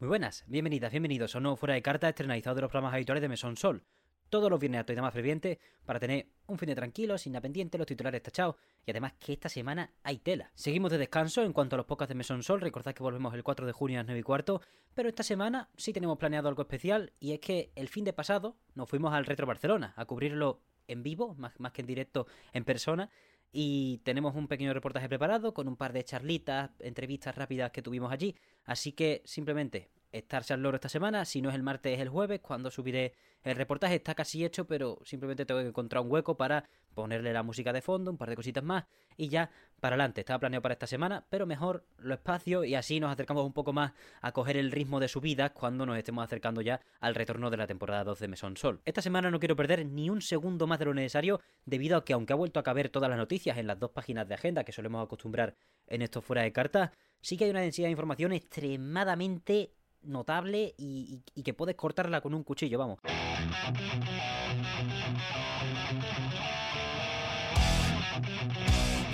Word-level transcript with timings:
Muy 0.00 0.08
buenas, 0.08 0.44
bienvenidas, 0.46 0.92
bienvenidos 0.92 1.34
a 1.34 1.38
un 1.38 1.42
nuevo 1.42 1.56
Fuera 1.56 1.74
de 1.74 1.82
Carta 1.82 2.08
estrenalizado 2.08 2.56
de 2.56 2.62
los 2.62 2.70
programas 2.70 2.94
habituales 2.94 3.20
de 3.20 3.28
Mesón 3.28 3.58
Sol. 3.58 3.84
Todos 4.30 4.48
los 4.48 4.58
viernes 4.58 4.82
a 4.88 5.02
más 5.02 5.12
ferviente 5.12 5.58
para 5.84 6.00
tener 6.00 6.30
un 6.46 6.56
fin 6.56 6.70
de 6.70 6.74
tranquilo, 6.74 7.18
sin 7.18 7.34
pendiente, 7.34 7.76
los 7.76 7.86
titulares 7.86 8.22
tachados 8.22 8.56
y 8.86 8.92
además 8.92 9.12
que 9.20 9.34
esta 9.34 9.50
semana 9.50 9.92
hay 10.02 10.16
tela. 10.16 10.52
Seguimos 10.54 10.90
de 10.90 10.96
descanso 10.96 11.42
en 11.42 11.52
cuanto 11.52 11.76
a 11.76 11.76
los 11.76 11.84
podcasts 11.84 12.08
de 12.08 12.14
Mesón 12.14 12.42
Sol, 12.42 12.62
recordad 12.62 12.94
que 12.94 13.02
volvemos 13.02 13.34
el 13.34 13.44
4 13.44 13.66
de 13.66 13.72
junio 13.72 13.98
a 13.98 14.00
las 14.00 14.06
9 14.06 14.20
y 14.20 14.22
cuarto, 14.22 14.62
pero 14.94 15.10
esta 15.10 15.22
semana 15.22 15.68
sí 15.76 15.92
tenemos 15.92 16.16
planeado 16.16 16.48
algo 16.48 16.62
especial 16.62 17.12
y 17.20 17.32
es 17.32 17.40
que 17.40 17.70
el 17.74 17.90
fin 17.90 18.06
de 18.06 18.14
pasado 18.14 18.56
nos 18.74 18.88
fuimos 18.88 19.12
al 19.12 19.26
Retro 19.26 19.46
Barcelona 19.46 19.92
a 19.98 20.06
cubrirlo 20.06 20.62
en 20.88 21.02
vivo, 21.02 21.34
más, 21.34 21.60
más 21.60 21.72
que 21.72 21.82
en 21.82 21.86
directo 21.86 22.26
en 22.54 22.64
persona, 22.64 23.10
y 23.52 23.98
tenemos 24.04 24.34
un 24.36 24.48
pequeño 24.48 24.72
reportaje 24.72 25.08
preparado 25.08 25.54
con 25.54 25.68
un 25.68 25.76
par 25.76 25.92
de 25.92 26.04
charlitas, 26.04 26.70
entrevistas 26.80 27.34
rápidas 27.34 27.70
que 27.72 27.82
tuvimos 27.82 28.12
allí. 28.12 28.36
Así 28.64 28.92
que 28.92 29.22
simplemente 29.24 29.90
estarse 30.12 30.52
al 30.52 30.62
loro 30.62 30.76
esta 30.76 30.88
semana. 30.88 31.24
Si 31.24 31.40
no 31.42 31.48
es 31.50 31.54
el 31.54 31.62
martes, 31.62 31.94
es 31.94 32.00
el 32.00 32.08
jueves, 32.08 32.40
cuando 32.40 32.70
subiré 32.70 33.14
el 33.42 33.56
reportaje. 33.56 33.96
Está 33.96 34.14
casi 34.14 34.44
hecho, 34.44 34.66
pero 34.66 34.98
simplemente 35.04 35.44
tengo 35.44 35.60
que 35.60 35.68
encontrar 35.68 36.02
un 36.02 36.10
hueco 36.10 36.36
para 36.36 36.64
ponerle 36.94 37.32
la 37.32 37.42
música 37.42 37.72
de 37.72 37.82
fondo, 37.82 38.10
un 38.10 38.18
par 38.18 38.28
de 38.28 38.36
cositas 38.36 38.64
más 38.64 38.84
y 39.16 39.28
ya 39.28 39.50
para 39.80 39.94
adelante. 39.94 40.20
Estaba 40.20 40.40
planeado 40.40 40.62
para 40.62 40.74
esta 40.74 40.86
semana, 40.86 41.26
pero 41.30 41.46
mejor 41.46 41.84
lo 41.98 42.14
espacio 42.14 42.64
y 42.64 42.74
así 42.74 43.00
nos 43.00 43.12
acercamos 43.12 43.44
un 43.44 43.52
poco 43.52 43.72
más 43.72 43.92
a 44.20 44.32
coger 44.32 44.56
el 44.56 44.70
ritmo 44.70 45.00
de 45.00 45.08
subida 45.08 45.50
cuando 45.50 45.86
nos 45.86 45.96
estemos 45.96 46.24
acercando 46.24 46.60
ya 46.60 46.80
al 47.00 47.14
retorno 47.14 47.50
de 47.50 47.56
la 47.56 47.66
temporada 47.66 48.04
2 48.04 48.18
de 48.18 48.28
Mesón 48.28 48.56
Sol. 48.56 48.80
Esta 48.84 49.02
semana 49.02 49.30
no 49.30 49.38
quiero 49.38 49.56
perder 49.56 49.86
ni 49.86 50.10
un 50.10 50.20
segundo 50.20 50.66
más 50.66 50.78
de 50.78 50.86
lo 50.86 50.94
necesario 50.94 51.40
debido 51.64 51.96
a 51.96 52.04
que 52.04 52.12
aunque 52.12 52.32
ha 52.32 52.36
vuelto 52.36 52.60
a 52.60 52.62
caber 52.62 52.88
todas 52.88 53.08
las 53.08 53.18
noticias 53.18 53.58
en 53.58 53.66
las 53.66 53.78
dos 53.78 53.90
páginas 53.90 54.28
de 54.28 54.34
agenda 54.34 54.64
que 54.64 54.72
solemos 54.72 55.04
acostumbrar 55.04 55.54
en 55.86 56.02
esto 56.02 56.20
fuera 56.20 56.42
de 56.42 56.52
carta, 56.52 56.92
sí 57.20 57.36
que 57.36 57.44
hay 57.44 57.50
una 57.50 57.60
densidad 57.60 57.86
de 57.86 57.92
información 57.92 58.32
extremadamente 58.32 59.74
notable 60.02 60.74
y, 60.78 61.22
y 61.34 61.42
que 61.42 61.54
puedes 61.54 61.76
cortarla 61.76 62.20
con 62.20 62.34
un 62.34 62.42
cuchillo, 62.44 62.78
vamos. 62.78 62.98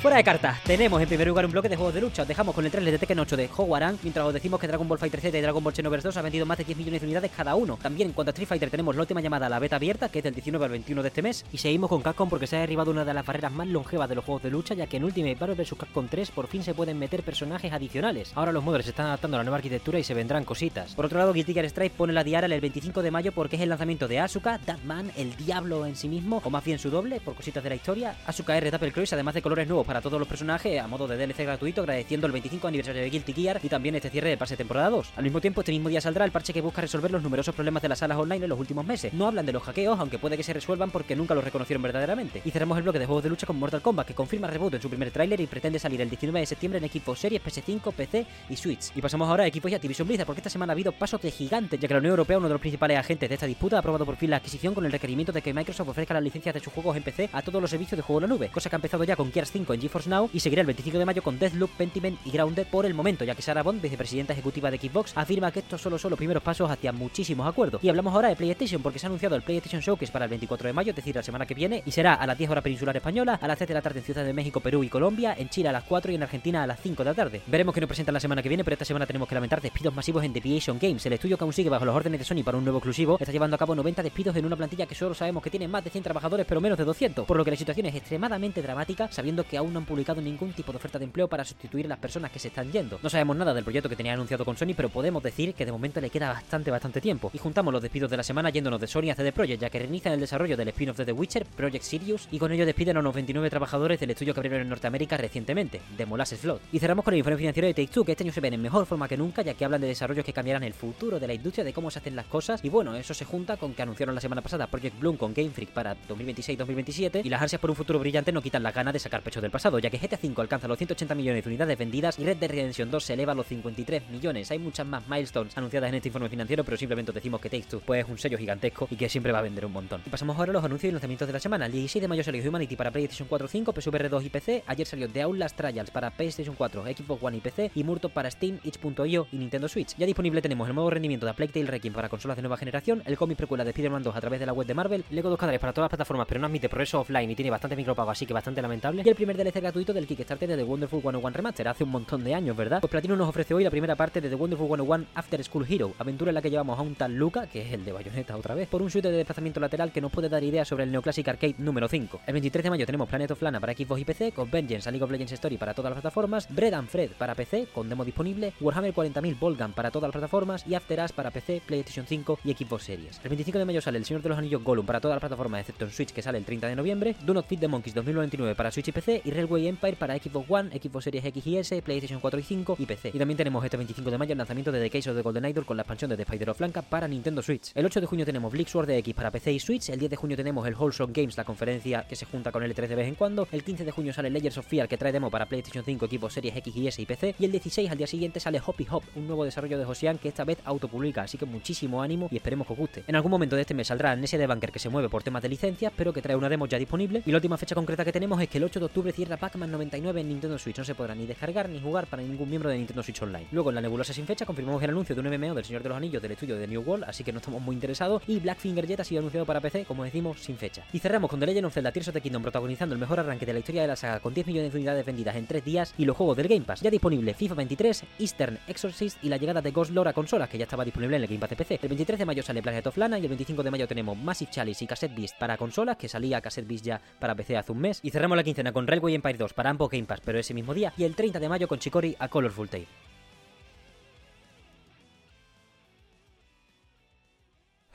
Fuera 0.02 0.18
de 0.18 0.24
cartas, 0.24 0.62
tenemos 0.62 1.00
en 1.00 1.08
primer 1.08 1.26
lugar 1.26 1.46
un 1.46 1.52
bloque 1.52 1.70
de 1.70 1.74
juegos 1.74 1.94
de 1.94 2.02
lucha. 2.02 2.22
Os 2.22 2.28
dejamos 2.28 2.54
con 2.54 2.64
el 2.64 2.70
trailer 2.70 2.92
de 2.92 2.98
Tekken 2.98 3.18
8 3.18 3.36
de 3.36 3.48
Hogwarts, 3.56 3.98
mientras 4.02 4.26
os 4.26 4.34
decimos 4.34 4.60
que 4.60 4.68
Dragon 4.68 4.86
Ball 4.86 4.98
Fighter 4.98 5.20
Z 5.20 5.36
y 5.36 5.40
Dragon 5.40 5.64
Ball 5.64 5.74
Xenoverse 5.74 6.08
2 6.08 6.16
han 6.18 6.22
vendido 6.22 6.44
más 6.44 6.58
de 6.58 6.64
10 6.64 6.78
millones 6.78 7.00
de 7.00 7.06
unidades 7.06 7.30
cada 7.34 7.54
uno. 7.54 7.78
También 7.80 8.08
en 8.08 8.12
cuanto 8.12 8.30
a 8.30 8.32
Street 8.32 8.46
Fighter 8.46 8.70
tenemos 8.70 8.94
la 8.94 9.00
última 9.00 9.22
llamada 9.22 9.46
a 9.46 9.48
la 9.48 9.58
beta 9.58 9.76
abierta, 9.76 10.10
que 10.10 10.18
es 10.18 10.24
del 10.24 10.34
19 10.34 10.64
al 10.64 10.70
21 10.70 11.02
de 11.02 11.08
este 11.08 11.22
mes. 11.22 11.44
Y 11.50 11.58
seguimos 11.58 11.88
con 11.88 12.02
Capcom 12.02 12.28
porque 12.28 12.46
se 12.46 12.56
ha 12.56 12.60
derribado 12.60 12.90
una 12.90 13.06
de 13.06 13.14
las 13.14 13.24
barreras 13.24 13.50
más 13.52 13.66
longevas 13.68 14.08
de 14.08 14.14
los 14.14 14.24
juegos 14.24 14.42
de 14.42 14.50
lucha, 14.50 14.74
ya 14.74 14.86
que 14.86 14.98
en 14.98 15.04
Ultimate 15.04 15.34
Battle 15.34 15.54
vs 15.54 15.74
Capcom 15.78 16.06
3 16.06 16.30
por 16.30 16.46
fin 16.46 16.62
se 16.62 16.74
pueden 16.74 16.98
meter 16.98 17.22
personajes 17.22 17.72
adicionales. 17.72 18.32
Ahora 18.34 18.52
los 18.52 18.62
modelos 18.62 18.84
se 18.84 18.90
están 18.90 19.06
adaptando 19.06 19.38
a 19.38 19.40
la 19.40 19.44
nueva 19.44 19.56
arquitectura 19.56 19.98
y 19.98 20.04
se 20.04 20.14
vendrán 20.14 20.44
cositas. 20.44 20.94
Por 20.94 21.06
otro 21.06 21.18
lado, 21.18 21.32
Guilty 21.32 21.54
Gear 21.54 21.66
Strike 21.66 21.94
pone 21.94 22.12
la 22.12 22.22
diara 22.22 22.46
el 22.46 22.60
25 22.60 23.02
de 23.02 23.10
mayo 23.10 23.32
porque 23.32 23.56
es 23.56 23.62
el 23.62 23.70
lanzamiento 23.70 24.06
de 24.06 24.20
Asuka, 24.20 24.60
Batman, 24.64 25.10
el 25.16 25.34
diablo 25.36 25.86
en 25.86 25.96
sí 25.96 26.08
mismo, 26.08 26.42
o 26.44 26.50
más 26.50 26.64
bien 26.64 26.78
su 26.78 26.90
doble, 26.90 27.18
por 27.20 27.34
cositas 27.34 27.64
de 27.64 27.70
la 27.70 27.76
historia. 27.76 28.14
Asuka 28.26 28.56
R 28.56 28.70
Tapel 28.70 28.92
Cross, 28.92 29.14
además 29.14 29.34
de 29.34 29.42
colores 29.42 29.66
nuevos 29.66 29.86
para 29.86 29.95
todos 30.00 30.18
los 30.18 30.28
personajes 30.28 30.80
a 30.80 30.86
modo 30.86 31.06
de 31.06 31.16
DLC 31.16 31.44
gratuito, 31.44 31.82
agradeciendo 31.82 32.26
el 32.26 32.32
25 32.32 32.68
aniversario 32.68 33.02
de 33.02 33.10
Guilty 33.10 33.32
Gear 33.32 33.60
y 33.62 33.68
también 33.68 33.94
este 33.94 34.10
cierre 34.10 34.30
de 34.30 34.46
de 34.46 34.56
temporada 34.56 34.90
2. 34.90 35.12
Al 35.16 35.24
mismo 35.24 35.40
tiempo, 35.40 35.60
este 35.60 35.72
mismo 35.72 35.88
día 35.88 36.00
saldrá 36.00 36.24
el 36.24 36.30
parche 36.30 36.52
que 36.52 36.60
busca 36.60 36.80
resolver 36.80 37.10
los 37.10 37.22
numerosos 37.22 37.54
problemas 37.54 37.82
de 37.82 37.88
las 37.88 37.98
salas 37.98 38.18
online 38.18 38.44
en 38.44 38.48
los 38.48 38.58
últimos 38.58 38.86
meses. 38.86 39.12
No 39.12 39.26
hablan 39.26 39.44
de 39.46 39.52
los 39.52 39.62
hackeos, 39.62 39.98
aunque 39.98 40.18
puede 40.18 40.36
que 40.36 40.42
se 40.42 40.52
resuelvan 40.52 40.90
porque 40.90 41.16
nunca 41.16 41.34
los 41.34 41.42
reconocieron 41.42 41.82
verdaderamente. 41.82 42.42
Y 42.44 42.50
cerramos 42.50 42.78
el 42.78 42.84
bloque 42.84 42.98
de 42.98 43.06
juegos 43.06 43.24
de 43.24 43.30
lucha 43.30 43.46
con 43.46 43.58
Mortal 43.58 43.82
Kombat, 43.82 44.06
que 44.06 44.14
confirma 44.14 44.46
reboot 44.46 44.74
en 44.74 44.82
su 44.82 44.88
primer 44.88 45.10
tráiler 45.10 45.40
y 45.40 45.46
pretende 45.46 45.78
salir 45.78 46.00
el 46.00 46.08
19 46.08 46.40
de 46.40 46.46
septiembre 46.46 46.78
en 46.78 46.84
equipos 46.84 47.18
Series, 47.18 47.42
PS5, 47.42 47.92
PC 47.92 48.26
y 48.50 48.56
Switch. 48.56 48.92
Y 48.94 49.00
pasamos 49.00 49.28
ahora 49.28 49.44
a 49.44 49.46
equipos 49.46 49.70
y 49.70 49.74
Activision 49.74 50.06
Blizzard, 50.06 50.26
porque 50.26 50.40
esta 50.40 50.50
semana 50.50 50.72
ha 50.72 50.74
habido 50.74 50.92
pasos 50.92 51.20
de 51.20 51.30
gigante, 51.30 51.78
ya 51.78 51.88
que 51.88 51.94
la 51.94 51.98
Unión 51.98 52.12
Europea, 52.12 52.38
uno 52.38 52.48
de 52.48 52.54
los 52.54 52.60
principales 52.60 52.98
agentes 52.98 53.28
de 53.28 53.34
esta 53.34 53.46
disputa, 53.46 53.76
ha 53.76 53.78
aprobado 53.80 54.04
por 54.04 54.16
fin 54.16 54.30
la 54.30 54.36
adquisición 54.36 54.74
con 54.74 54.84
el 54.84 54.92
requerimiento 54.92 55.32
de 55.32 55.42
que 55.42 55.52
Microsoft 55.52 55.88
ofrezca 55.88 56.14
las 56.14 56.22
licencias 56.22 56.54
de 56.54 56.60
sus 56.60 56.72
juegos 56.72 56.96
en 56.96 57.02
PC 57.02 57.30
a 57.32 57.42
todos 57.42 57.60
los 57.60 57.70
servicios 57.70 57.96
de 57.96 58.02
juego 58.02 58.20
en 58.20 58.28
la 58.28 58.34
nube, 58.34 58.48
cosa 58.48 58.68
que 58.68 58.76
ha 58.76 58.78
empezado 58.78 59.04
ya 59.04 59.16
con 59.16 59.32
Gears 59.32 59.50
5 59.50 59.74
en 59.76 59.82
GeForce 59.82 60.10
Now 60.10 60.28
y 60.32 60.40
seguirá 60.40 60.62
el 60.62 60.66
25 60.66 60.98
de 60.98 61.04
mayo 61.04 61.22
con 61.22 61.38
Deathloop, 61.38 61.70
Pentiment 61.76 62.18
y 62.24 62.30
Grounded 62.30 62.66
por 62.66 62.86
el 62.86 62.94
momento, 62.94 63.24
ya 63.24 63.34
que 63.34 63.42
Sarah 63.42 63.62
Bond, 63.62 63.80
vicepresidenta 63.80 64.32
ejecutiva 64.32 64.70
de 64.70 64.78
Xbox, 64.78 65.12
afirma 65.14 65.52
que 65.52 65.60
estos 65.60 65.80
solo 65.80 65.98
son 65.98 66.10
los 66.10 66.18
primeros 66.18 66.42
pasos 66.42 66.70
hacia 66.70 66.92
muchísimos 66.92 67.46
acuerdos. 67.46 67.82
Y 67.84 67.88
hablamos 67.88 68.14
ahora 68.14 68.28
de 68.28 68.36
PlayStation, 68.36 68.82
porque 68.82 68.98
se 68.98 69.06
ha 69.06 69.08
anunciado 69.08 69.36
el 69.36 69.42
PlayStation 69.42 69.80
Showcase 69.80 70.12
para 70.12 70.24
el 70.24 70.30
24 70.30 70.66
de 70.66 70.72
mayo, 70.72 70.90
es 70.90 70.96
decir, 70.96 71.14
la 71.14 71.22
semana 71.22 71.46
que 71.46 71.54
viene, 71.54 71.82
y 71.86 71.92
será 71.92 72.14
a 72.14 72.26
las 72.26 72.36
10 72.36 72.50
horas 72.50 72.64
peninsular 72.64 72.96
española, 72.96 73.38
a 73.40 73.46
las 73.46 73.58
3 73.58 73.68
de 73.68 73.74
la 73.74 73.82
tarde 73.82 74.00
en 74.00 74.04
Ciudad 74.04 74.24
de 74.24 74.32
México, 74.32 74.60
Perú 74.60 74.82
y 74.82 74.88
Colombia, 74.88 75.34
en 75.38 75.48
Chile 75.48 75.68
a 75.68 75.72
las 75.72 75.84
4 75.84 76.12
y 76.12 76.14
en 76.14 76.22
Argentina 76.22 76.62
a 76.62 76.66
las 76.66 76.80
5 76.80 77.04
de 77.04 77.10
la 77.10 77.14
tarde. 77.14 77.42
Veremos 77.46 77.74
que 77.74 77.80
nos 77.80 77.88
presentan 77.88 78.14
la 78.14 78.20
semana 78.20 78.42
que 78.42 78.48
viene, 78.48 78.64
pero 78.64 78.74
esta 78.74 78.84
semana 78.84 79.06
tenemos 79.06 79.28
que 79.28 79.34
lamentar 79.34 79.60
despidos 79.60 79.94
masivos 79.94 80.24
en 80.24 80.32
Deviation 80.32 80.78
Games. 80.80 81.04
El 81.06 81.12
estudio 81.12 81.36
que 81.36 81.44
aún 81.44 81.52
sigue 81.52 81.70
bajo 81.70 81.84
los 81.84 81.94
órdenes 81.94 82.20
de 82.20 82.24
Sony 82.24 82.42
para 82.44 82.56
un 82.56 82.64
nuevo 82.64 82.78
exclusivo 82.78 83.16
está 83.20 83.32
llevando 83.32 83.56
a 83.56 83.58
cabo 83.58 83.74
90 83.74 84.02
despidos 84.02 84.36
en 84.36 84.44
una 84.44 84.56
plantilla 84.56 84.86
que 84.86 84.94
solo 84.94 85.14
sabemos 85.14 85.42
que 85.42 85.50
tiene 85.50 85.68
más 85.68 85.84
de 85.84 85.90
100 85.90 86.04
trabajadores, 86.04 86.46
pero 86.46 86.60
menos 86.60 86.78
de 86.78 86.84
200, 86.84 87.26
por 87.26 87.36
lo 87.36 87.44
que 87.44 87.50
la 87.50 87.56
situación 87.56 87.86
es 87.86 87.94
extremadamente 87.94 88.62
dramática, 88.62 89.08
sabiendo 89.10 89.44
que 89.44 89.56
aún 89.56 89.65
no 89.72 89.78
han 89.78 89.84
publicado 89.84 90.20
ningún 90.20 90.52
tipo 90.52 90.72
de 90.72 90.76
oferta 90.76 90.98
de 90.98 91.04
empleo 91.04 91.28
para 91.28 91.44
sustituir 91.44 91.86
a 91.86 91.90
las 91.90 91.98
personas 91.98 92.30
que 92.30 92.38
se 92.38 92.48
están 92.48 92.70
yendo. 92.70 92.98
No 93.02 93.10
sabemos 93.10 93.36
nada 93.36 93.54
del 93.54 93.64
proyecto 93.64 93.88
que 93.88 93.96
tenía 93.96 94.12
anunciado 94.12 94.44
con 94.44 94.56
Sony, 94.56 94.74
pero 94.76 94.88
podemos 94.88 95.22
decir 95.22 95.54
que 95.54 95.64
de 95.64 95.72
momento 95.72 96.00
le 96.00 96.10
queda 96.10 96.32
bastante, 96.32 96.70
bastante 96.70 97.00
tiempo. 97.00 97.30
Y 97.32 97.38
juntamos 97.38 97.72
los 97.72 97.82
despidos 97.82 98.10
de 98.10 98.16
la 98.16 98.22
semana 98.22 98.50
yéndonos 98.50 98.80
de 98.80 98.86
Sony 98.86 99.10
a 99.10 99.14
CD 99.14 99.32
Projekt, 99.32 99.62
ya 99.62 99.70
que 99.70 99.78
reinician 99.78 100.14
el 100.14 100.20
desarrollo 100.20 100.56
del 100.56 100.68
spin-off 100.68 100.96
de 100.96 101.04
The 101.04 101.12
Witcher, 101.12 101.44
Project 101.44 101.84
Sirius, 101.84 102.28
y 102.30 102.38
con 102.38 102.52
ello 102.52 102.66
despiden 102.66 102.96
a 102.96 103.00
unos 103.00 103.14
29 103.14 103.50
trabajadores 103.50 104.00
del 104.00 104.10
estudio 104.10 104.34
que 104.34 104.40
abrieron 104.40 104.62
en 104.62 104.68
Norteamérica 104.68 105.16
recientemente, 105.16 105.80
de 105.96 106.06
Molasses 106.06 106.40
Flood. 106.40 106.60
Y 106.72 106.78
cerramos 106.78 107.04
con 107.04 107.14
el 107.14 107.18
informe 107.18 107.38
financiero 107.38 107.66
de 107.66 107.74
Take-Two, 107.74 108.04
que 108.04 108.12
este 108.12 108.24
año 108.24 108.32
se 108.32 108.40
ven 108.40 108.54
en 108.54 108.62
mejor 108.62 108.86
forma 108.86 109.08
que 109.08 109.16
nunca, 109.16 109.42
ya 109.42 109.54
que 109.54 109.64
hablan 109.64 109.80
de 109.80 109.86
desarrollos 109.86 110.24
que 110.24 110.32
cambiarán 110.32 110.62
el 110.62 110.74
futuro 110.74 111.18
de 111.18 111.26
la 111.26 111.34
industria, 111.34 111.64
de 111.64 111.72
cómo 111.72 111.90
se 111.90 111.98
hacen 111.98 112.16
las 112.16 112.26
cosas, 112.26 112.64
y 112.64 112.68
bueno, 112.68 112.94
eso 112.94 113.14
se 113.14 113.24
junta 113.24 113.56
con 113.56 113.74
que 113.74 113.82
anunciaron 113.82 114.14
la 114.14 114.20
semana 114.20 114.42
pasada 114.42 114.66
Project 114.66 114.98
Bloom 114.98 115.16
con 115.16 115.34
Game 115.34 115.50
Freak 115.50 115.70
para 115.70 115.96
2026-2027, 116.08 117.24
y 117.24 117.28
las 117.28 117.42
ansias 117.42 117.60
por 117.60 117.70
un 117.70 117.76
futuro 117.76 117.98
brillante 117.98 118.32
no 118.32 118.42
quitan 118.42 118.62
las 118.62 118.74
ganas 118.74 118.92
de 118.92 118.98
sacar 118.98 119.22
pecho 119.22 119.40
del 119.40 119.50
pasado, 119.56 119.78
ya 119.78 119.88
que 119.88 119.96
GTA 119.96 120.18
V 120.22 120.34
alcanza 120.42 120.68
los 120.68 120.76
180 120.76 121.14
millones 121.14 121.42
de 121.42 121.48
unidades 121.48 121.78
vendidas 121.78 122.18
y 122.18 122.24
Red 122.24 122.36
Dead 122.36 122.50
Redemption 122.50 122.90
2 122.90 123.02
se 123.02 123.14
eleva 123.14 123.32
a 123.32 123.34
los 123.34 123.46
53 123.46 124.10
millones. 124.10 124.50
Hay 124.50 124.58
muchas 124.58 124.86
más 124.86 125.08
milestones 125.08 125.56
anunciadas 125.56 125.88
en 125.88 125.94
este 125.94 126.10
informe 126.10 126.28
financiero, 126.28 126.62
pero 126.62 126.76
simplemente 126.76 127.10
decimos 127.10 127.40
que 127.40 127.48
Take 127.48 127.64
Two 127.64 127.80
pues, 127.80 128.04
es 128.04 128.10
un 128.10 128.18
sello 128.18 128.36
gigantesco 128.36 128.86
y 128.90 128.96
que 128.96 129.08
siempre 129.08 129.32
va 129.32 129.38
a 129.38 129.42
vender 129.42 129.64
un 129.64 129.72
montón. 129.72 130.02
Y 130.04 130.10
pasamos 130.10 130.36
ahora 130.36 130.50
a 130.50 130.52
los 130.52 130.62
anuncios 130.62 130.90
y 130.90 130.92
lanzamientos 130.92 131.26
de 131.26 131.32
la 131.32 131.40
semana. 131.40 131.64
El 131.64 131.72
16 131.72 132.02
de 132.02 132.06
mayo 132.06 132.22
salió 132.22 132.46
Humanity 132.46 132.76
para 132.76 132.90
PlayStation 132.90 133.26
4, 133.28 133.48
5, 133.48 133.72
PSVR 133.72 134.10
2 134.10 134.24
y 134.24 134.28
PC. 134.28 134.64
Ayer 134.66 134.86
salió 134.86 135.08
The 135.08 135.22
Outlast 135.22 135.56
Trials 135.56 135.90
para 135.90 136.10
PlayStation 136.10 136.54
4, 136.54 136.84
Xbox 136.84 137.22
One 137.22 137.38
y 137.38 137.40
PC. 137.40 137.70
Y 137.74 137.82
Murto 137.82 138.10
para 138.10 138.30
Steam, 138.30 138.58
itch.io 138.62 139.26
y 139.32 139.36
Nintendo 139.38 139.68
Switch. 139.68 139.96
Ya 139.96 140.04
disponible 140.04 140.42
tenemos 140.42 140.68
el 140.68 140.74
nuevo 140.74 140.90
rendimiento 140.90 141.24
de 141.24 141.32
Plague 141.32 141.54
Tale 141.54 141.66
Requiem 141.68 141.94
para 141.94 142.10
consolas 142.10 142.36
de 142.36 142.42
nueva 142.42 142.58
generación, 142.58 143.02
el 143.06 143.16
cómic 143.16 143.38
precuela 143.38 143.64
de 143.64 143.70
Spider-Man 143.70 144.02
2 144.02 144.16
a 144.16 144.20
través 144.20 144.38
de 144.38 144.44
la 144.44 144.52
web 144.52 144.66
de 144.66 144.74
Marvel, 144.74 145.04
Lego 145.08 145.30
2 145.30 145.38
cadáveres 145.38 145.60
para 145.62 145.72
todas 145.72 145.84
las 145.84 145.96
plataformas, 145.96 146.26
pero 146.28 146.40
no 146.40 146.46
admite 146.46 146.68
progreso 146.68 147.00
offline 147.00 147.30
y 147.30 147.34
tiene 147.34 147.50
bastante 147.50 147.74
micropago, 147.74 148.10
así 148.10 148.26
que 148.26 148.34
bastante 148.34 148.60
lamentable. 148.60 149.02
Y 149.02 149.08
el 149.08 149.14
primer 149.14 149.45
DLC 149.46 149.60
gratuito 149.60 149.92
del 149.92 150.08
Kickstarter 150.08 150.48
de 150.48 150.56
The 150.56 150.64
Wonderful 150.64 151.00
101 151.00 151.30
Remaster 151.30 151.68
hace 151.68 151.84
un 151.84 151.90
montón 151.90 152.24
de 152.24 152.34
años, 152.34 152.56
¿verdad? 152.56 152.80
Pues 152.80 152.90
Platino 152.90 153.14
nos 153.14 153.28
ofrece 153.28 153.54
hoy 153.54 153.62
la 153.62 153.70
primera 153.70 153.94
parte 153.94 154.20
de 154.20 154.28
The 154.28 154.34
Wonderful 154.34 154.66
101 154.66 155.06
After 155.14 155.44
School 155.44 155.64
Hero, 155.68 155.92
aventura 155.98 156.30
en 156.30 156.34
la 156.34 156.42
que 156.42 156.50
llevamos 156.50 156.76
a 156.76 156.82
un 156.82 156.96
tal 156.96 157.14
Luca, 157.14 157.46
que 157.46 157.62
es 157.62 157.72
el 157.72 157.84
de 157.84 157.92
Bayonetta 157.92 158.36
otra 158.36 158.56
vez, 158.56 158.66
por 158.66 158.82
un 158.82 158.90
suite 158.90 159.08
de 159.08 159.18
desplazamiento 159.18 159.60
lateral 159.60 159.92
que 159.92 160.00
nos 160.00 160.10
puede 160.10 160.28
dar 160.28 160.42
ideas 160.42 160.66
sobre 160.66 160.82
el 160.82 160.90
Neoclassic 160.90 161.28
Arcade 161.28 161.54
número 161.58 161.86
5. 161.86 162.22
El 162.26 162.32
23 162.32 162.64
de 162.64 162.70
mayo 162.70 162.86
tenemos 162.86 163.08
Planet 163.08 163.30
of 163.30 163.40
Lana 163.40 163.60
para 163.60 163.72
Xbox 163.72 164.00
y 164.00 164.04
PC, 164.04 164.32
con 164.32 164.50
Vengeance 164.50 164.90
League 164.90 165.04
of 165.04 165.12
Legends 165.12 165.32
Story 165.34 165.58
para 165.58 165.74
todas 165.74 165.90
las 165.90 166.00
plataformas, 166.00 166.52
Bread 166.52 166.74
and 166.74 166.88
Fred 166.88 167.10
para 167.16 167.36
PC, 167.36 167.68
con 167.72 167.88
demo 167.88 168.04
disponible, 168.04 168.52
Warhammer 168.60 168.92
40.000 168.92 169.38
Volgan 169.38 169.74
para 169.74 169.92
todas 169.92 170.08
las 170.08 170.12
plataformas 170.12 170.66
y 170.66 170.74
After 170.74 170.98
Us 171.04 171.12
para 171.12 171.30
PC, 171.30 171.62
PlayStation 171.64 172.04
5 172.04 172.40
y 172.42 172.52
Xbox 172.52 172.82
Series. 172.82 173.20
El 173.22 173.28
25 173.28 173.60
de 173.60 173.64
mayo 173.64 173.80
sale 173.80 173.98
El 173.98 174.04
Señor 174.04 174.22
de 174.22 174.28
los 174.28 174.38
Anillos 174.38 174.64
Gollum 174.64 174.86
para 174.86 175.00
todas 175.00 175.14
las 175.14 175.20
plataformas 175.20 175.60
excepto 175.60 175.84
en 175.84 175.92
Switch 175.92 176.10
que 176.10 176.22
sale 176.22 176.38
el 176.38 176.44
30 176.44 176.66
de 176.66 176.74
noviembre, 176.74 177.14
Do 177.24 177.40
Feed 177.42 177.60
the 177.60 177.68
Monkeys 177.68 177.94
2099 177.94 178.56
para 178.56 178.72
Switch 178.72 178.88
y 178.88 178.92
PC 178.92 179.22
y 179.24 179.35
Railway 179.36 179.68
Empire 179.68 179.96
para 179.96 180.16
Xbox 180.16 180.50
One, 180.50 180.70
Xbox 180.70 181.04
Series 181.04 181.24
X 181.24 181.46
y 181.46 181.58
S, 181.58 181.82
PlayStation 181.82 182.20
4 182.20 182.40
y 182.40 182.42
5 182.42 182.76
y 182.78 182.86
PC. 182.86 183.10
Y 183.14 183.18
también 183.18 183.36
tenemos 183.36 183.64
este 183.64 183.76
25 183.76 184.10
de 184.10 184.18
mayo 184.18 184.32
el 184.32 184.38
lanzamiento 184.38 184.72
de 184.72 184.80
The 184.80 184.90
Case 184.90 185.10
of 185.10 185.16
the 185.16 185.22
Golden 185.22 185.44
Idol 185.44 185.64
con 185.64 185.76
la 185.76 185.82
expansión 185.82 186.10
de 186.10 186.16
The 186.16 186.22
Spider 186.22 186.50
of 186.50 186.60
Lanka 186.60 186.82
para 186.82 187.06
Nintendo 187.06 187.42
Switch. 187.42 187.72
El 187.74 187.86
8 187.86 188.00
de 188.00 188.06
junio 188.06 188.26
tenemos 188.26 188.52
Bleak 188.52 188.68
Sword 188.68 188.90
X 188.90 189.14
para 189.14 189.30
PC 189.30 189.52
y 189.52 189.60
Switch, 189.60 189.88
el 189.90 189.98
10 189.98 190.10
de 190.10 190.16
junio 190.16 190.36
tenemos 190.36 190.66
el 190.66 190.74
Wholesome 190.74 191.12
Games, 191.12 191.36
la 191.36 191.44
conferencia 191.44 192.06
que 192.08 192.16
se 192.16 192.26
junta 192.26 192.50
con 192.50 192.62
el 192.62 192.74
E3 192.74 192.88
de 192.88 192.94
vez 192.94 193.08
en 193.08 193.14
cuando, 193.14 193.46
el 193.52 193.62
15 193.62 193.84
de 193.84 193.90
junio 193.90 194.12
sale 194.12 194.30
Layers 194.30 194.58
of 194.58 194.66
Fear 194.66 194.88
que 194.88 194.96
trae 194.96 195.12
demo 195.12 195.30
para 195.30 195.46
PlayStation 195.46 195.84
5, 195.84 196.06
Equipo 196.06 196.30
Series 196.30 196.56
X 196.56 196.76
y 196.76 196.88
S 196.88 197.02
y 197.02 197.06
PC, 197.06 197.34
y 197.38 197.44
el 197.44 197.52
16 197.52 197.90
al 197.90 197.98
día 197.98 198.06
siguiente 198.06 198.40
sale 198.40 198.60
Hoppy 198.64 198.86
Hop, 198.90 199.02
un 199.14 199.26
nuevo 199.26 199.44
desarrollo 199.44 199.78
de 199.78 199.84
Josian 199.84 200.18
que 200.18 200.28
esta 200.28 200.44
vez 200.44 200.58
autopublica, 200.64 201.22
así 201.22 201.38
que 201.38 201.46
muchísimo 201.46 202.02
ánimo 202.02 202.28
y 202.30 202.36
esperemos 202.36 202.66
que 202.66 202.72
os 202.72 202.78
guste. 202.78 203.04
En 203.06 203.16
algún 203.16 203.30
momento 203.30 203.56
de 203.56 203.62
este 203.62 203.74
mes 203.74 203.86
saldrá 203.86 204.12
Amnesia 204.12 204.38
de 204.38 204.46
Bunker 204.46 204.72
que 204.72 204.78
se 204.78 204.88
mueve 204.88 205.08
por 205.08 205.22
temas 205.22 205.42
de 205.42 205.48
licencias, 205.48 205.92
pero 205.96 206.12
que 206.12 206.22
trae 206.22 206.36
una 206.36 206.48
demo 206.48 206.66
ya 206.66 206.78
disponible, 206.78 207.22
y 207.24 207.30
la 207.30 207.38
última 207.38 207.56
fecha 207.56 207.74
concreta 207.74 208.04
que 208.04 208.12
tenemos 208.12 208.40
es 208.40 208.48
que 208.48 208.58
el 208.58 208.64
8 208.64 208.80
de 208.80 208.86
octubre 208.86 209.12
mierda 209.26 209.38
Pac-Man 209.38 209.72
99 209.72 210.20
en 210.20 210.28
Nintendo 210.28 210.56
Switch. 210.56 210.78
No 210.78 210.84
se 210.84 210.94
podrá 210.94 211.12
ni 211.12 211.26
descargar 211.26 211.68
ni 211.68 211.80
jugar 211.80 212.06
para 212.06 212.22
ningún 212.22 212.48
miembro 212.48 212.70
de 212.70 212.76
Nintendo 212.76 213.02
Switch 213.02 213.20
Online. 213.22 213.48
Luego, 213.50 213.70
en 213.70 213.74
la 213.74 213.80
nebulosa 213.80 214.12
sin 214.12 214.24
fecha, 214.24 214.46
confirmamos 214.46 214.80
el 214.84 214.90
anuncio 214.90 215.16
de 215.16 215.20
un 215.20 215.26
MMO 215.26 215.52
del 215.52 215.64
Señor 215.64 215.82
de 215.82 215.88
los 215.88 215.96
Anillos 215.96 216.22
del 216.22 216.30
estudio 216.30 216.56
de 216.56 216.68
New 216.68 216.80
World, 216.82 217.06
así 217.08 217.24
que 217.24 217.32
no 217.32 217.38
estamos 217.38 217.60
muy 217.60 217.74
interesados. 217.74 218.22
Y 218.28 218.38
Blackfinger 218.38 218.86
Jet 218.86 219.00
ha 219.00 219.04
sido 219.04 219.18
anunciado 219.18 219.44
para 219.44 219.60
PC, 219.60 219.84
como 219.84 220.04
decimos, 220.04 220.38
sin 220.38 220.56
fecha. 220.56 220.84
Y 220.92 221.00
cerramos 221.00 221.28
con 221.28 221.40
The 221.40 221.46
Legend 221.46 221.66
of 221.66 221.74
Zelda 221.74 221.90
Tears 221.90 222.06
of 222.06 222.14
the 222.14 222.20
Kingdom 222.20 222.42
protagonizando 222.42 222.94
el 222.94 223.00
mejor 223.00 223.18
arranque 223.18 223.44
de 223.44 223.52
la 223.52 223.58
historia 223.58 223.82
de 223.82 223.88
la 223.88 223.96
saga 223.96 224.20
con 224.20 224.32
10 224.32 224.46
millones 224.46 224.72
de 224.72 224.78
unidades 224.78 225.04
vendidas 225.04 225.34
en 225.34 225.46
3 225.48 225.64
días 225.64 225.94
y 225.98 226.04
los 226.04 226.16
juegos 226.16 226.36
del 226.36 226.46
Game 226.46 226.64
Pass. 226.64 226.82
Ya 226.82 226.90
disponible 226.90 227.34
FIFA 227.34 227.54
23, 227.54 228.04
Eastern 228.20 228.60
Exorcist 228.68 229.24
y 229.24 229.28
la 229.28 229.38
llegada 229.38 229.60
de 229.60 229.72
Ghost 229.72 229.90
Lore 229.90 230.10
a 230.10 230.12
consolas, 230.12 230.48
que 230.48 230.58
ya 230.58 230.64
estaba 230.64 230.84
disponible 230.84 231.16
en 231.16 231.22
el 231.24 231.28
Game 231.28 231.40
Pass 231.40 231.50
de 231.50 231.56
PC. 231.56 231.80
El 231.82 231.88
23 231.88 232.20
de 232.20 232.26
mayo 232.26 232.44
sale 232.44 232.62
Planet 232.62 232.86
of 232.86 232.96
Lana 232.96 233.18
y 233.18 233.22
el 233.22 233.28
25 233.28 233.64
de 233.64 233.72
mayo 233.72 233.88
tenemos 233.88 234.16
Massive 234.16 234.52
Chalice 234.52 234.84
y 234.84 234.86
Cassette 234.86 235.16
Beast 235.16 235.36
para 235.36 235.56
consolas, 235.56 235.96
que 235.96 236.08
salía 236.08 236.40
Cassette 236.40 236.68
Beast 236.68 236.84
ya 236.84 237.00
para 237.18 237.34
PC 237.34 237.56
hace 237.56 237.72
un 237.72 237.80
mes. 237.80 237.98
Y 238.04 238.10
cerramos 238.10 238.36
la 238.36 238.44
quincena 238.44 238.72
con 238.72 238.86
Railway 238.86 239.15
Empire 239.16 239.38
2 239.38 239.52
para 239.52 239.70
ambos 239.70 239.90
Game 239.90 240.04
Pass, 240.04 240.20
pero 240.24 240.38
ese 240.38 240.54
mismo 240.54 240.72
día. 240.72 240.92
Y 240.96 241.04
el 241.04 241.14
30 241.14 241.40
de 241.40 241.48
mayo 241.48 241.68
con 241.68 241.78
Chicory 241.78 242.16
a 242.18 242.28
Colorful 242.28 242.68
Tale. 242.68 242.86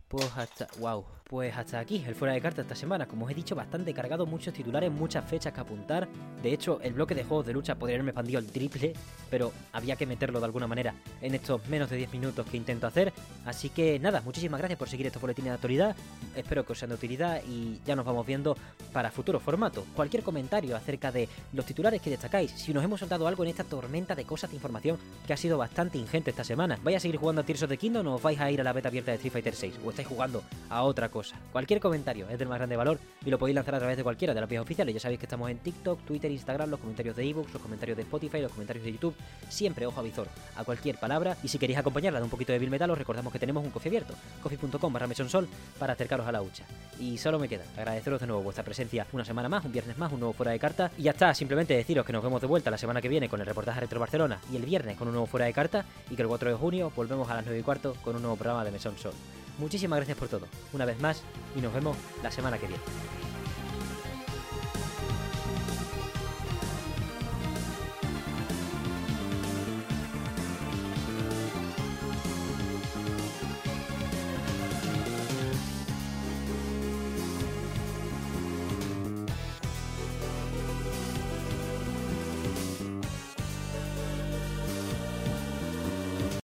Pues 0.08 0.30
hasta, 0.36 0.68
wow, 0.78 1.04
pues 1.28 1.56
hasta 1.56 1.80
aquí 1.80 2.04
el 2.06 2.14
fuera 2.14 2.34
de 2.34 2.40
carta 2.40 2.62
esta 2.62 2.76
semana. 2.76 3.06
Como 3.06 3.24
os 3.24 3.32
he 3.32 3.34
dicho, 3.34 3.56
bastante 3.56 3.92
cargado, 3.92 4.26
muchos 4.26 4.54
titulares, 4.54 4.92
muchas 4.92 5.28
fechas 5.28 5.52
que 5.52 5.60
apuntar. 5.60 6.08
De 6.40 6.52
hecho, 6.52 6.80
el 6.82 6.92
bloque 6.92 7.14
de 7.14 7.24
juegos 7.24 7.46
de 7.46 7.52
lucha 7.52 7.74
podría 7.74 7.96
haberme 7.96 8.10
expandido 8.10 8.38
el 8.38 8.46
triple, 8.46 8.92
pero 9.28 9.52
había 9.72 9.96
que 9.96 10.06
meterlo 10.06 10.38
de 10.38 10.46
alguna 10.46 10.68
manera 10.68 10.94
en 11.20 11.34
estos 11.34 11.66
menos 11.66 11.90
de 11.90 11.96
10 11.96 12.12
minutos 12.12 12.46
que 12.46 12.56
intento 12.56 12.86
hacer. 12.86 13.12
Así 13.44 13.70
que 13.70 13.98
nada, 13.98 14.20
muchísimas 14.20 14.58
gracias 14.58 14.78
por 14.78 14.88
seguir 14.88 15.06
estos 15.06 15.20
boletines 15.20 15.50
de 15.50 15.54
actualidad. 15.54 15.96
Espero 16.36 16.64
que 16.64 16.72
os 16.72 16.78
sean 16.78 16.90
de 16.90 16.94
utilidad 16.94 17.42
y 17.44 17.80
ya 17.84 17.96
nos 17.96 18.04
vamos 18.04 18.24
viendo 18.24 18.56
para 18.92 19.10
futuros 19.10 19.42
formatos. 19.42 19.84
Cualquier 19.96 20.22
comentario 20.22 20.76
acerca 20.76 21.10
de 21.10 21.28
los 21.52 21.66
titulares 21.66 22.00
que 22.00 22.10
destacáis, 22.10 22.52
si 22.52 22.72
nos 22.72 22.84
hemos 22.84 23.00
soltado 23.00 23.26
algo 23.26 23.42
en 23.42 23.50
esta 23.50 23.64
tormenta 23.64 24.14
de 24.14 24.24
cosas 24.24 24.50
de 24.50 24.56
información 24.56 24.96
que 25.26 25.32
ha 25.32 25.36
sido 25.36 25.58
bastante 25.58 25.98
ingente 25.98 26.30
esta 26.30 26.44
semana. 26.44 26.78
¿Vais 26.84 26.96
a 26.96 27.00
seguir 27.00 27.16
jugando 27.16 27.40
a 27.40 27.44
Tears 27.44 27.64
of 27.64 27.68
the 27.68 27.76
Kingdom 27.76 28.06
o 28.06 28.14
os 28.14 28.22
vais 28.22 28.38
a 28.40 28.48
ir 28.48 28.60
a 28.60 28.64
la 28.64 28.72
beta 28.72 28.88
abierta 28.88 29.10
de 29.10 29.16
Street 29.16 29.32
Fighter 29.32 29.54
6? 29.56 29.80
¿O 29.84 29.90
estáis 29.90 30.06
jugando 30.06 30.44
a 30.70 30.82
otra 30.84 31.08
cosa? 31.08 31.15
Cualquier 31.52 31.80
comentario 31.80 32.28
es 32.28 32.38
del 32.38 32.48
más 32.48 32.58
grande 32.58 32.76
valor 32.76 32.98
y 33.24 33.30
lo 33.30 33.38
podéis 33.38 33.54
lanzar 33.54 33.74
a 33.74 33.78
través 33.78 33.96
de 33.96 34.02
cualquiera 34.02 34.34
de 34.34 34.40
las 34.40 34.48
vías 34.48 34.62
oficiales. 34.62 34.94
Ya 34.94 35.00
sabéis 35.00 35.20
que 35.20 35.26
estamos 35.26 35.50
en 35.50 35.58
TikTok, 35.58 36.04
Twitter, 36.04 36.30
Instagram, 36.30 36.70
los 36.70 36.80
comentarios 36.80 37.16
de 37.16 37.24
ebooks, 37.28 37.52
los 37.52 37.62
comentarios 37.62 37.96
de 37.96 38.02
Spotify, 38.02 38.40
los 38.40 38.52
comentarios 38.52 38.84
de 38.84 38.92
YouTube. 38.92 39.14
Siempre 39.48 39.86
ojo 39.86 40.00
a 40.00 40.02
visor 40.02 40.28
a 40.56 40.64
cualquier 40.64 40.98
palabra. 40.98 41.36
Y 41.42 41.48
si 41.48 41.58
queréis 41.58 41.78
acompañarla 41.78 42.18
de 42.18 42.24
un 42.24 42.30
poquito 42.30 42.52
de 42.52 42.58
Bill 42.58 42.70
Metal, 42.70 42.90
os 42.90 42.98
recordamos 42.98 43.32
que 43.32 43.38
tenemos 43.38 43.64
un 43.64 43.70
coffee 43.70 43.88
abierto, 43.88 44.14
coffee.com 44.42 44.92
barra 44.92 45.08
sol 45.14 45.48
para 45.78 45.94
acercaros 45.94 46.26
a 46.26 46.32
la 46.32 46.42
hucha. 46.42 46.64
Y 47.00 47.18
solo 47.18 47.38
me 47.38 47.48
queda 47.48 47.64
agradeceros 47.76 48.20
de 48.20 48.26
nuevo 48.26 48.42
vuestra 48.42 48.64
presencia 48.64 49.06
una 49.12 49.24
semana 49.24 49.48
más, 49.48 49.64
un 49.64 49.72
viernes 49.72 49.96
más, 49.98 50.12
un 50.12 50.20
nuevo 50.20 50.32
fuera 50.32 50.52
de 50.52 50.58
carta. 50.58 50.90
Y 50.98 51.02
ya 51.02 51.12
está, 51.12 51.34
simplemente 51.34 51.74
deciros 51.74 52.04
que 52.04 52.12
nos 52.12 52.22
vemos 52.22 52.40
de 52.40 52.46
vuelta 52.46 52.70
la 52.70 52.78
semana 52.78 53.00
que 53.00 53.08
viene 53.08 53.28
con 53.28 53.40
el 53.40 53.46
reportaje 53.46 53.80
Retro 53.80 54.00
Barcelona 54.00 54.38
y 54.52 54.56
el 54.56 54.64
viernes 54.64 54.96
con 54.96 55.08
un 55.08 55.14
nuevo 55.14 55.26
fuera 55.26 55.46
de 55.46 55.52
carta 55.52 55.84
y 56.10 56.16
que 56.16 56.22
el 56.22 56.28
4 56.28 56.50
de 56.50 56.56
junio 56.56 56.92
volvemos 56.94 57.28
a 57.30 57.34
las 57.34 57.44
9 57.44 57.58
y 57.58 57.62
cuarto 57.62 57.94
con 58.02 58.16
un 58.16 58.22
nuevo 58.22 58.36
programa 58.36 58.64
de 58.64 58.70
Mesón 58.70 58.96
Sol. 58.98 59.12
Muchísimas 59.58 59.98
gracias 59.98 60.18
por 60.18 60.28
todo, 60.28 60.46
una 60.72 60.84
vez 60.84 61.00
más, 61.00 61.22
y 61.54 61.60
nos 61.60 61.72
vemos 61.72 61.96
la 62.22 62.30
semana 62.30 62.58
que 62.58 62.66
viene. 62.66 62.82